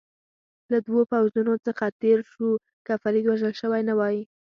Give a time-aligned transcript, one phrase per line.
[0.71, 2.49] له دوو پوځونو څخه تېر شو،
[2.85, 4.17] که فرید وژل شوی نه وای.